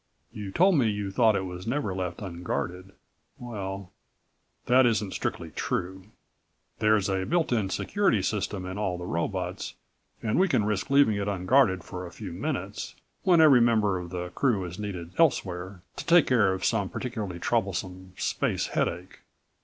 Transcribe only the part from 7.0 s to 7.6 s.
a built